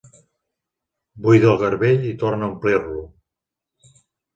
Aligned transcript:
Buida 1.27 1.47
el 1.53 1.61
garbell 1.65 2.11
i 2.15 2.17
torna 2.27 2.51
a 2.51 2.51
omplir-lo. 2.51 3.09